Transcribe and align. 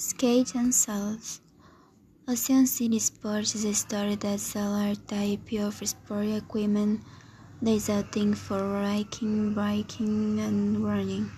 Skate 0.00 0.54
and 0.54 0.74
Sales 0.74 1.42
Ocean 2.26 2.66
City 2.66 2.98
Sports 2.98 3.54
is 3.54 3.66
a 3.66 3.74
store 3.74 4.16
that 4.16 4.40
sells 4.40 4.80
a 4.80 4.96
type 4.96 5.52
of 5.60 5.74
sport 5.86 6.24
equipment 6.24 7.02
that 7.60 7.72
is 7.72 7.90
a 7.90 8.02
thing 8.04 8.32
for 8.32 8.80
hiking, 8.80 9.52
biking, 9.52 10.40
and 10.40 10.82
running. 10.82 11.30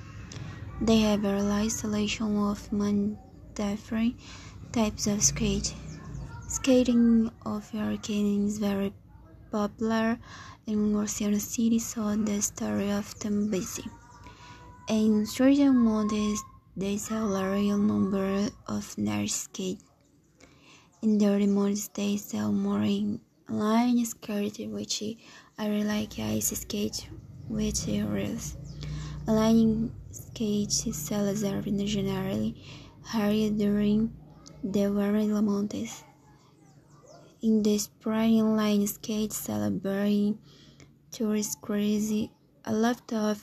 They 0.80 1.00
have 1.00 1.24
a 1.24 1.42
large 1.42 1.72
selection 1.72 2.36
of 2.36 2.72
many 2.72 3.18
different 3.56 4.14
types 4.70 5.08
of 5.08 5.24
skate. 5.24 5.74
Skating 6.46 7.32
of 7.44 7.68
arcade 7.74 8.46
is 8.46 8.58
very 8.58 8.94
popular 9.50 10.20
in 10.68 10.94
Ocean 10.94 11.40
City, 11.40 11.80
so 11.80 12.14
the 12.14 12.40
store 12.40 12.80
often 12.92 13.50
busy. 13.50 13.86
In 14.88 15.26
certain 15.26 15.76
modes, 15.78 16.44
they 16.76 16.96
sell 16.96 17.36
a 17.36 17.50
real 17.52 17.78
number 17.78 18.48
of 18.66 18.96
nice 18.96 19.34
skates. 19.34 19.84
In 21.02 21.18
the 21.18 21.30
remote 21.30 21.88
they 21.94 22.16
sell 22.16 22.52
more 22.52 22.82
in 22.82 23.20
line 23.48 24.04
skate, 24.04 24.70
which 24.70 25.02
really 25.58 25.84
like 25.84 26.18
ice 26.18 26.48
skates, 26.58 27.06
which 27.48 27.88
is 27.88 28.56
line 29.26 29.92
skates 30.10 30.96
sales 30.96 31.44
are 31.44 31.60
generally 31.60 32.54
higher 33.02 33.50
during 33.50 34.12
the 34.64 34.86
warmer 34.90 35.42
months. 35.42 36.04
In 37.42 37.62
the 37.62 37.76
spring 37.78 38.56
line 38.56 38.86
skate 38.86 39.32
celebrating 39.32 40.38
tourist 41.10 41.60
crazy, 41.60 42.30
a 42.64 42.72
lot 42.72 43.12
of 43.12 43.38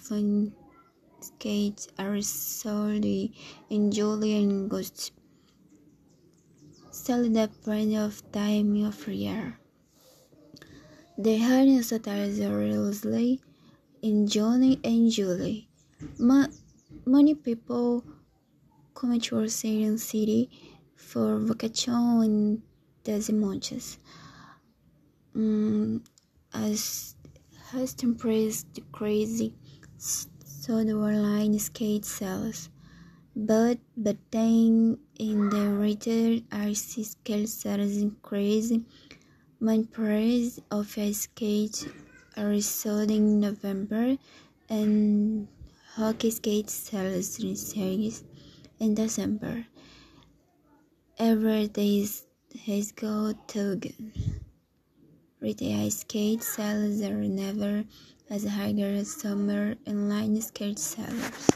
skates 1.22 1.88
are 1.98 2.22
sold 2.22 3.05
in 3.05 3.91
July 3.91 4.28
and 4.40 4.72
August. 4.72 5.12
Sell 6.92 7.23
the 7.23 7.50
plenty 7.64 7.98
of 7.98 8.22
time 8.31 8.84
of 8.86 9.08
year. 9.08 9.59
The 11.17 11.38
harness 11.38 11.92
attires 11.92 12.39
rarely 12.39 13.42
in 14.02 14.28
June 14.28 14.80
and 14.84 15.11
July. 15.11 15.67
Ma 16.17 16.48
many 17.06 17.36
people 17.36 18.04
come 18.94 19.20
to 19.20 19.39
Ocean 19.39 19.98
City 19.98 20.50
for 20.95 21.39
vacation 21.39 22.23
in 22.23 22.64
these 23.04 23.31
months. 23.31 23.98
Um, 25.36 26.04
as 26.54 27.16
has 27.72 27.94
temperatures 27.94 28.64
decrease, 28.64 29.44
so 30.70 30.84
the 30.84 30.94
online 30.94 31.58
skate 31.58 32.06
sales. 32.06 32.70
But 33.36 33.80
but 33.98 34.17
then 34.30 35.00
in 35.17 35.50
the 35.50 35.66
retail 35.73 36.42
RC 36.52 37.06
scale 37.06 37.48
sales 37.48 37.98
increase. 37.98 38.72
My 39.59 39.81
price 39.92 40.59
of 40.70 40.95
a 40.95 41.11
skate 41.11 41.89
sold 42.61 43.09
in 43.09 43.39
November 43.39 44.16
and 44.70 45.48
hockey 45.95 46.30
skate 46.30 46.70
sales 46.70 47.33
series 47.33 48.23
in 48.80 48.94
December. 48.94 49.66
Every 51.17 51.67
day 51.67 52.06
has 52.67 52.92
got 52.92 53.48
token. 53.48 54.14
Retail 55.42 55.90
skate 55.90 56.44
sales 56.44 57.02
are 57.02 57.14
never 57.14 57.86
as 58.30 58.45
high 58.45 58.73
as 58.78 59.16
summer 59.16 59.76
and 59.86 60.09
line 60.09 60.42
skate 60.42 60.78
sellers. 60.78 61.50